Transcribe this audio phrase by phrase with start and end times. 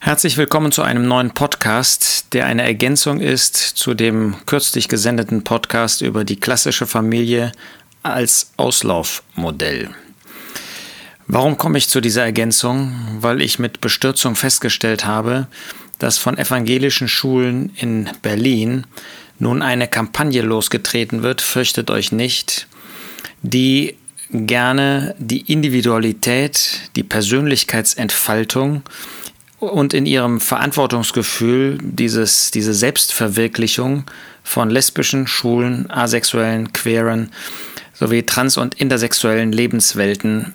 [0.00, 6.02] Herzlich willkommen zu einem neuen Podcast, der eine Ergänzung ist zu dem kürzlich gesendeten Podcast
[6.02, 7.50] über die klassische Familie
[8.04, 9.90] als Auslaufmodell.
[11.26, 12.94] Warum komme ich zu dieser Ergänzung?
[13.20, 15.48] Weil ich mit Bestürzung festgestellt habe,
[15.98, 18.86] dass von evangelischen Schulen in Berlin
[19.40, 22.68] nun eine Kampagne losgetreten wird, fürchtet euch nicht,
[23.42, 23.96] die
[24.30, 28.82] gerne die Individualität, die Persönlichkeitsentfaltung
[29.60, 34.04] und in ihrem Verantwortungsgefühl dieses, diese Selbstverwirklichung
[34.44, 37.30] von lesbischen, schwulen, asexuellen, queeren
[37.94, 40.54] sowie trans- und intersexuellen Lebenswelten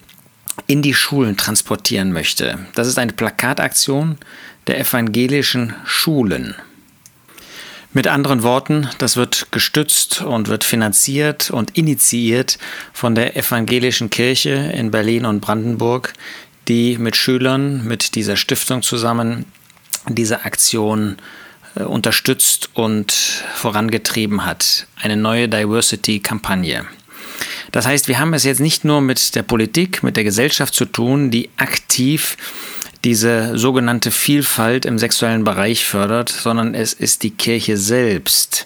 [0.67, 2.59] in die Schulen transportieren möchte.
[2.75, 4.17] Das ist eine Plakataktion
[4.67, 6.55] der evangelischen Schulen.
[7.91, 12.57] Mit anderen Worten, das wird gestützt und wird finanziert und initiiert
[12.91, 16.13] von der evangelischen Kirche in Berlin und Brandenburg,
[16.67, 19.45] die mit Schülern, mit dieser Stiftung zusammen
[20.07, 21.17] diese Aktion
[21.75, 23.11] äh, unterstützt und
[23.55, 24.87] vorangetrieben hat.
[25.01, 26.85] Eine neue Diversity-Kampagne.
[27.71, 30.85] Das heißt, wir haben es jetzt nicht nur mit der Politik, mit der Gesellschaft zu
[30.85, 32.37] tun, die aktiv
[33.03, 38.65] diese sogenannte Vielfalt im sexuellen Bereich fördert, sondern es ist die Kirche selbst,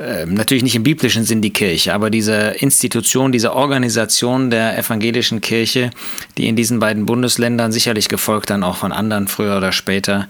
[0.00, 5.42] ähm, natürlich nicht im biblischen Sinn die Kirche, aber diese Institution, diese Organisation der evangelischen
[5.42, 5.90] Kirche,
[6.38, 10.26] die in diesen beiden Bundesländern sicherlich gefolgt dann auch von anderen früher oder später,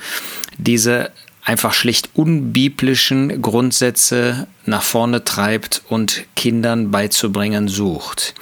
[0.59, 1.13] diese
[1.45, 8.35] einfach schlicht unbiblischen Grundsätze nach vorne treibt und Kindern beizubringen sucht.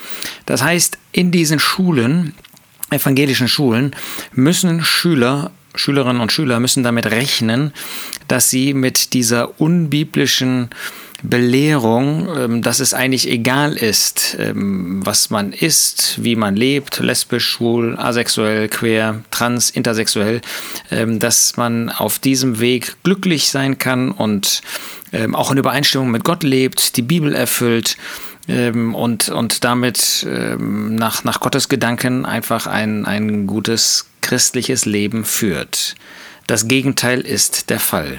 [0.46, 2.34] Das heißt, in diesen Schulen,
[2.90, 3.94] evangelischen Schulen,
[4.32, 7.72] müssen Schüler Schülerinnen und Schüler müssen damit rechnen,
[8.26, 10.70] dass sie mit dieser unbiblischen
[11.22, 17.44] Belehrung, ähm, dass es eigentlich egal ist, ähm, was man ist, wie man lebt, lesbisch,
[17.48, 20.41] schwul, asexuell, queer, trans, intersexuell,
[20.92, 24.62] ähm, dass man auf diesem Weg glücklich sein kann und
[25.33, 27.96] auch in Übereinstimmung mit Gott lebt, die Bibel erfüllt
[28.46, 35.95] und, und damit nach, nach Gottes Gedanken einfach ein, ein gutes christliches Leben führt.
[36.46, 38.18] Das Gegenteil ist der Fall.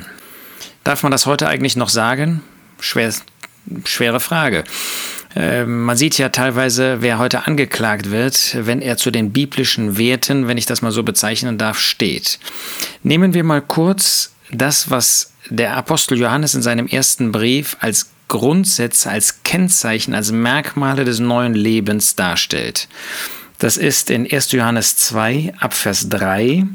[0.83, 2.41] Darf man das heute eigentlich noch sagen?
[2.79, 3.13] Schwer,
[3.85, 4.63] schwere Frage.
[5.35, 10.47] Ähm, man sieht ja teilweise, wer heute angeklagt wird, wenn er zu den biblischen Werten,
[10.47, 12.39] wenn ich das mal so bezeichnen darf, steht.
[13.03, 19.09] Nehmen wir mal kurz das, was der Apostel Johannes in seinem ersten Brief als Grundsätze,
[19.09, 22.87] als Kennzeichen, als Merkmale des neuen Lebens darstellt.
[23.57, 24.51] Das ist in 1.
[24.53, 26.65] Johannes 2 ab Vers 3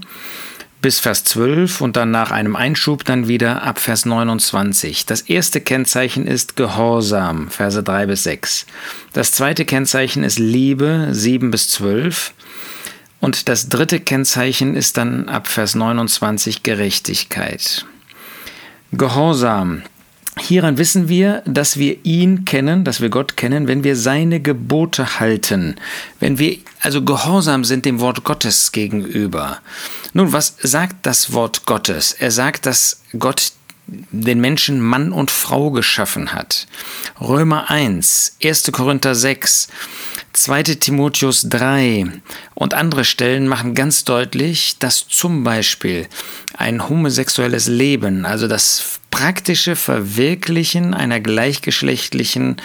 [0.85, 5.07] bis Vers 12 und dann nach einem Einschub dann wieder ab Vers 29.
[5.07, 8.67] Das erste Kennzeichen ist Gehorsam, Verse 3 bis 6.
[9.15, 12.35] Das zweite Kennzeichen ist Liebe, 7 bis 12.
[13.19, 17.87] Und das dritte Kennzeichen ist dann ab Vers 29 Gerechtigkeit.
[18.93, 19.85] Gehorsam,
[20.39, 25.21] Hieran wissen wir, dass wir ihn kennen, dass wir Gott kennen, wenn wir seine Gebote
[25.21, 25.77] halten,
[26.19, 29.61] wenn wir also gehorsam sind dem Wort Gottes gegenüber.
[30.13, 32.13] Nun, was sagt das Wort Gottes?
[32.13, 33.53] Er sagt, dass Gott
[33.87, 36.67] den Menschen Mann und Frau geschaffen hat.
[37.21, 38.73] Römer 1, 1.
[38.73, 39.69] Korinther 6,
[40.33, 40.63] 2.
[40.63, 42.07] Timotheus 3
[42.55, 46.07] und andere Stellen machen ganz deutlich, dass zum Beispiel
[46.57, 52.57] ein homosexuelles Leben, also das praktische Verwirklichen einer gleichgeschlechtlichen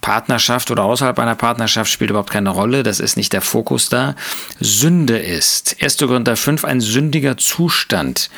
[0.00, 4.14] Partnerschaft oder außerhalb einer Partnerschaft spielt überhaupt keine Rolle, das ist nicht der Fokus da,
[4.60, 5.74] Sünde ist.
[5.80, 5.98] 1.
[5.98, 8.30] Korinther 5 ein sündiger Zustand.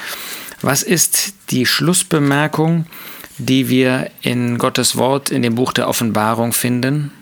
[0.62, 2.86] Was ist die Schlussbemerkung,
[3.36, 7.12] die wir in Gottes Wort in dem Buch der Offenbarung finden?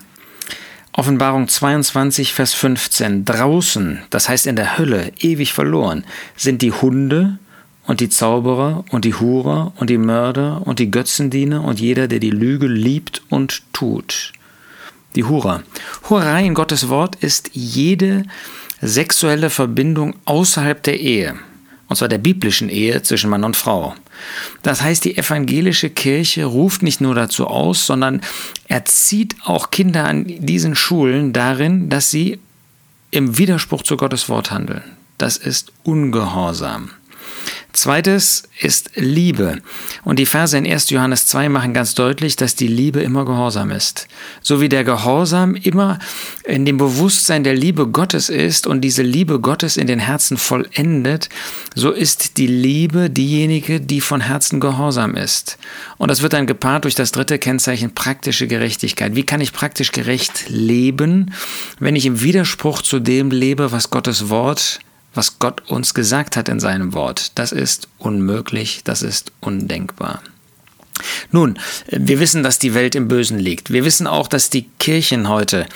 [0.92, 3.24] Offenbarung 22, Vers 15.
[3.24, 6.04] Draußen, das heißt in der Hölle, ewig verloren,
[6.36, 7.40] sind die Hunde
[7.86, 12.18] und die Zauberer und die Hurer und die Mörder und die Götzendiener und jeder, der
[12.18, 14.32] die Lüge liebt und tut.
[15.14, 15.62] Die Hurer.
[16.08, 18.24] Hurerei in Gottes Wort ist jede
[18.80, 21.36] sexuelle Verbindung außerhalb der Ehe
[21.88, 23.94] und zwar der biblischen Ehe zwischen Mann und Frau.
[24.62, 28.20] Das heißt, die evangelische Kirche ruft nicht nur dazu aus, sondern
[28.66, 32.38] erzieht auch Kinder an diesen Schulen darin, dass sie
[33.10, 34.82] im Widerspruch zu Gottes Wort handeln.
[35.18, 36.90] Das ist Ungehorsam.
[37.76, 39.60] Zweites ist Liebe.
[40.02, 40.88] Und die Verse in 1.
[40.88, 44.08] Johannes 2 machen ganz deutlich, dass die Liebe immer Gehorsam ist.
[44.40, 45.98] So wie der Gehorsam immer
[46.44, 51.28] in dem Bewusstsein der Liebe Gottes ist und diese Liebe Gottes in den Herzen vollendet,
[51.74, 55.58] so ist die Liebe diejenige, die von Herzen gehorsam ist.
[55.98, 59.16] Und das wird dann gepaart durch das dritte Kennzeichen praktische Gerechtigkeit.
[59.16, 61.32] Wie kann ich praktisch gerecht leben,
[61.78, 64.80] wenn ich im Widerspruch zu dem lebe, was Gottes Wort
[65.16, 67.38] was Gott uns gesagt hat in seinem Wort.
[67.38, 70.22] Das ist unmöglich, das ist undenkbar.
[71.32, 71.58] Nun,
[71.90, 73.72] wir wissen, dass die Welt im Bösen liegt.
[73.72, 75.66] Wir wissen auch, dass die Kirchen heute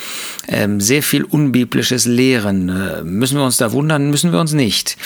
[0.49, 2.69] ähm, sehr viel Unbiblisches lehren.
[2.69, 4.11] Äh, müssen wir uns da wundern?
[4.11, 4.97] Müssen wir uns nicht.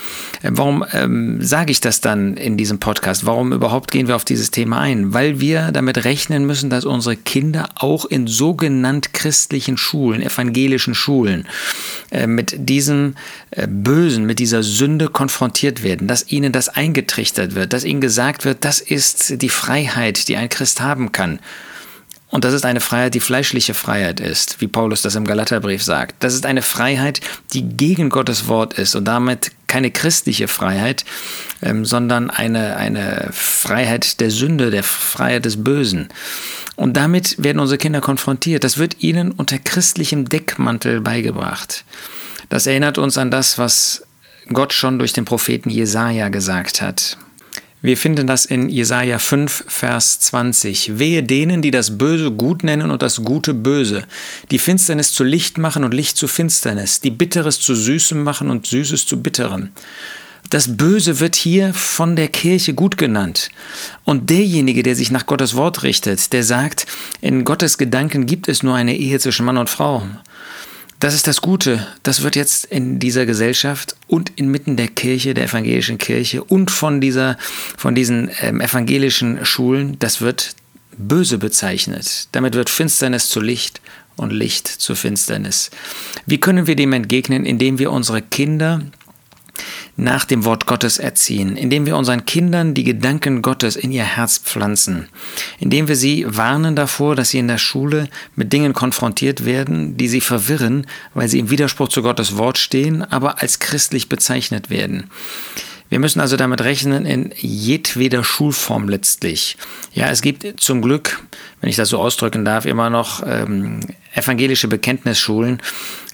[0.43, 3.27] Äh, warum ähm, sage ich das dann in diesem Podcast?
[3.27, 5.13] Warum überhaupt gehen wir auf dieses Thema ein?
[5.15, 11.47] Weil wir damit rechnen müssen, dass unsere Kinder auch in sogenannt christlichen Schulen, evangelischen Schulen,
[12.11, 13.15] äh, mit diesem
[13.51, 18.45] äh, Bösen, mit dieser Sünde konfrontiert werden, dass ihnen das eingetrichtert wird, dass ihnen gesagt
[18.45, 19.49] wird, das ist die
[20.05, 21.41] Freiheit, die ein Christ haben kann.
[22.29, 26.17] Und das ist eine Freiheit, die fleischliche Freiheit ist, wie Paulus das im Galaterbrief sagt.
[26.19, 27.21] Das ist eine Freiheit,
[27.53, 31.05] die gegen Gottes Wort ist und damit keine christliche Freiheit,
[31.63, 36.09] ähm, sondern eine, eine Freiheit der Sünde, der Freiheit des Bösen.
[36.77, 38.65] Und damit werden unsere Kinder konfrontiert.
[38.65, 41.85] Das wird ihnen unter christlichem Deckmantel beigebracht.
[42.49, 44.03] Das erinnert uns an das, was
[44.53, 47.17] Gott schon durch den Propheten Jesaja gesagt hat.
[47.85, 50.99] Wir finden das in Jesaja 5, Vers 20.
[50.99, 54.05] Wehe denen, die das Böse gut nennen und das Gute böse,
[54.51, 58.67] die Finsternis zu Licht machen und Licht zu Finsternis, die Bitteres zu Süßem machen und
[58.67, 59.69] Süßes zu Bitterem.
[60.49, 63.51] Das Böse wird hier von der Kirche gut genannt.
[64.05, 66.87] Und derjenige, der sich nach Gottes Wort richtet, der sagt,
[67.21, 70.07] in Gottes Gedanken gibt es nur eine Ehe zwischen Mann und Frau.
[71.05, 71.87] Das ist das Gute.
[72.03, 77.03] Das wird jetzt in dieser Gesellschaft und inmitten der Kirche, der evangelischen Kirche und von
[77.03, 77.37] dieser,
[77.77, 80.55] von diesen ähm, evangelischen Schulen, das wird
[80.97, 82.29] böse bezeichnet.
[82.33, 83.83] Damit wird Finsternis zu Licht
[84.17, 85.71] und Licht zu Finsternis.
[86.25, 88.81] Wie können wir dem entgegnen, indem wir unsere Kinder
[89.97, 94.39] nach dem Wort Gottes erziehen, indem wir unseren Kindern die Gedanken Gottes in ihr Herz
[94.39, 95.09] pflanzen,
[95.59, 100.09] indem wir sie warnen davor, dass sie in der Schule mit Dingen konfrontiert werden, die
[100.09, 105.11] sie verwirren, weil sie im Widerspruch zu Gottes Wort stehen, aber als christlich bezeichnet werden.
[105.91, 109.57] Wir müssen also damit rechnen in jedweder Schulform letztlich.
[109.93, 111.23] Ja, es gibt zum Glück,
[111.61, 113.81] wenn ich das so ausdrücken darf, immer noch ähm,
[114.15, 115.61] evangelische Bekenntnisschulen.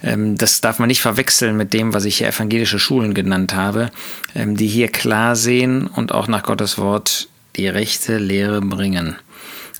[0.03, 3.91] Ähm, das darf man nicht verwechseln mit dem, was ich hier evangelische Schulen genannt habe,
[4.35, 9.15] ähm, die hier klar sehen und auch nach Gottes Wort die rechte Lehre bringen.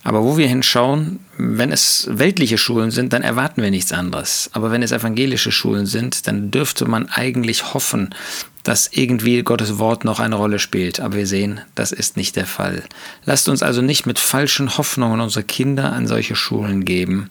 [0.03, 4.49] Aber wo wir hinschauen, wenn es weltliche Schulen sind, dann erwarten wir nichts anderes.
[4.53, 8.15] Aber wenn es evangelische Schulen sind, dann dürfte man eigentlich hoffen,
[8.63, 10.99] dass irgendwie Gottes Wort noch eine Rolle spielt.
[10.99, 12.83] Aber wir sehen, das ist nicht der Fall.
[13.25, 17.29] Lasst uns also nicht mit falschen Hoffnungen unsere Kinder an solche Schulen geben.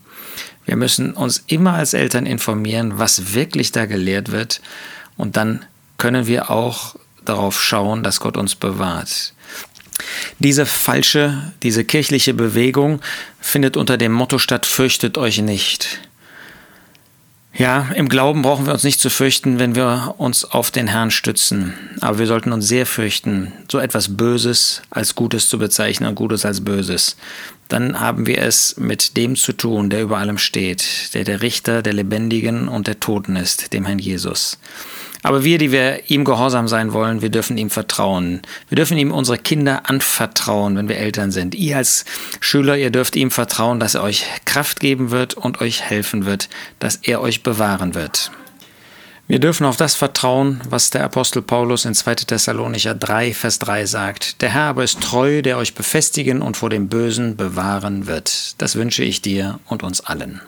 [0.67, 4.61] Wir müssen uns immer als Eltern informieren, was wirklich da gelehrt wird.
[5.17, 5.65] Und dann
[5.99, 9.35] können wir auch darauf schauen, dass Gott uns bewahrt.
[10.38, 13.00] Diese falsche, diese kirchliche Bewegung
[13.41, 16.00] findet unter dem Motto statt, fürchtet euch nicht.
[17.61, 21.11] Ja, im Glauben brauchen wir uns nicht zu fürchten, wenn wir uns auf den Herrn
[21.11, 21.75] stützen.
[22.01, 26.47] Aber wir sollten uns sehr fürchten, so etwas Böses als Gutes zu bezeichnen und Gutes
[26.47, 27.19] als Böses.
[27.69, 31.83] Dann haben wir es mit dem zu tun, der über allem steht, der der Richter
[31.83, 34.57] der Lebendigen und der Toten ist, dem Herrn Jesus.
[35.22, 38.40] Aber wir, die wir ihm gehorsam sein wollen, wir dürfen ihm vertrauen.
[38.69, 41.55] Wir dürfen ihm unsere Kinder anvertrauen, wenn wir Eltern sind.
[41.55, 42.05] Ihr als
[42.40, 46.49] Schüler, ihr dürft ihm vertrauen, dass er euch Kraft geben wird und euch helfen wird,
[46.78, 48.31] dass er euch bewahren wird.
[49.31, 52.16] Wir dürfen auf das vertrauen, was der Apostel Paulus in 2.
[52.16, 54.43] Thessalonicher 3, Vers 3 sagt.
[54.43, 58.61] Der Herr aber ist treu, der euch befestigen und vor dem Bösen bewahren wird.
[58.61, 60.40] Das wünsche ich dir und uns allen.